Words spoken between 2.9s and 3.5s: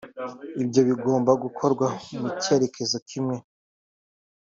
kimwe